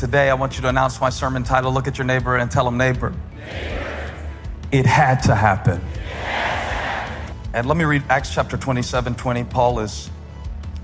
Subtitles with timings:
[0.00, 1.70] today I want you to announce my sermon title.
[1.72, 3.12] Look at your neighbor and tell him, neighbor.
[4.72, 5.78] It had to happen.
[7.52, 9.44] And let me read Acts chapter 27 20.
[9.44, 10.08] Paul is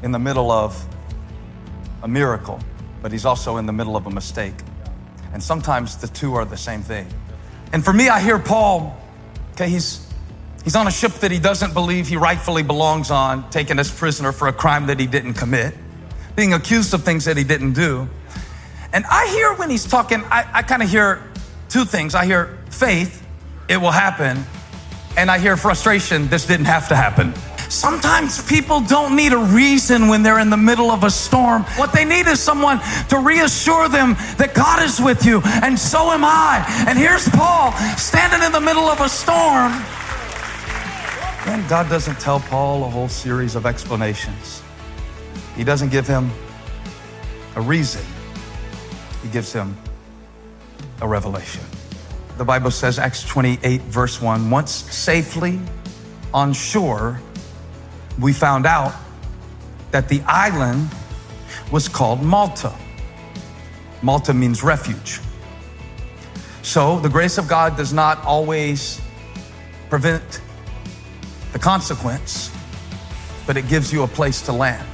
[0.02, 0.86] in the middle of
[2.02, 2.60] a miracle,
[3.00, 4.52] but he's also in the middle of a mistake.
[5.32, 7.08] And sometimes the two are the same thing.
[7.72, 9.00] And for me, I hear Paul,
[9.52, 10.06] okay, he's
[10.62, 14.32] he's on a ship that he doesn't believe he rightfully belongs on, taken as prisoner
[14.32, 15.72] for a crime that he didn't commit,
[16.34, 18.10] being accused of things that he didn't do.
[18.96, 21.22] And I hear when he's talking, I, I kind of hear
[21.68, 22.14] two things.
[22.14, 23.22] I hear faith,
[23.68, 24.42] it will happen,
[25.18, 27.34] and I hear frustration, this didn't have to happen.
[27.68, 31.64] Sometimes people don't need a reason when they're in the middle of a storm.
[31.76, 36.10] What they need is someone to reassure them that God is with you, and so
[36.10, 36.64] am I.
[36.88, 39.72] And here's Paul standing in the middle of a storm.
[41.52, 44.62] And God doesn't tell Paul a whole series of explanations,
[45.54, 46.30] He doesn't give him
[47.56, 48.02] a reason,
[49.26, 49.76] He gives him
[51.02, 51.64] a revelation.
[52.38, 55.58] The Bible says, Acts 28, verse 1 once safely
[56.32, 57.20] on shore,
[58.20, 58.94] we found out
[59.90, 60.88] that the island
[61.72, 62.72] was called Malta.
[64.00, 65.18] Malta means refuge.
[66.62, 69.00] So the grace of God does not always
[69.90, 70.40] prevent
[71.52, 72.52] the consequence,
[73.44, 74.86] but it gives you a place to land.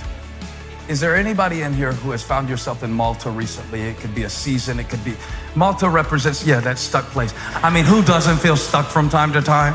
[0.89, 3.83] Is there anybody in here who has found yourself in Malta recently?
[3.83, 5.15] It could be a season, it could be.
[5.55, 7.33] Malta represents, yeah, that stuck place.
[7.55, 9.75] I mean, who doesn't feel stuck from time to time?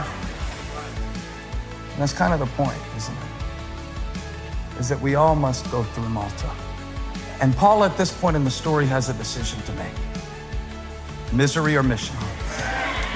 [1.94, 4.80] And that's kind of the point, isn't it?
[4.80, 6.52] Is that we all must go through Malta.
[7.40, 9.94] And Paul, at this point in the story, has a decision to make
[11.32, 12.16] misery or mission.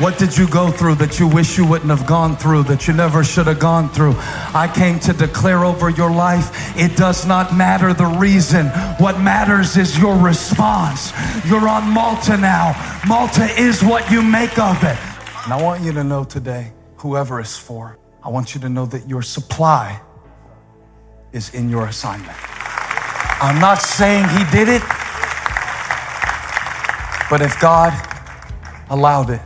[0.01, 2.93] What did you go through that you wish you wouldn't have gone through, that you
[2.95, 4.15] never should have gone through?
[4.17, 8.65] I came to declare over your life it does not matter the reason.
[8.97, 11.13] What matters is your response.
[11.45, 12.73] You're on Malta now.
[13.07, 14.97] Malta is what you make of it.
[15.43, 18.87] And I want you to know today, whoever is for, I want you to know
[18.87, 20.01] that your supply
[21.31, 22.35] is in your assignment.
[23.39, 24.81] I'm not saying he did it,
[27.29, 27.93] but if God
[28.89, 29.41] allowed it,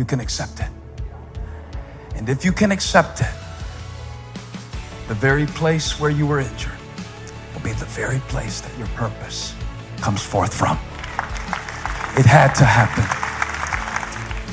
[0.00, 0.70] you can accept it.
[2.16, 3.34] And if you can accept it,
[5.08, 6.80] the very place where you were injured
[7.52, 9.54] will be the very place that your purpose
[10.00, 10.78] comes forth from.
[12.16, 13.04] It had to happen.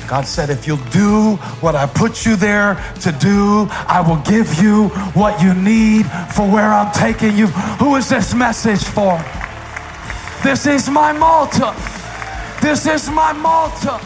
[0.06, 4.60] God said, if you'll do what I put you there to do, I will give
[4.62, 4.88] you
[5.20, 6.04] what you need
[6.34, 7.46] for where I'm taking you.
[7.80, 9.16] Who is this message for?
[10.42, 11.74] This is my Malta.
[12.60, 13.98] This is my Malta.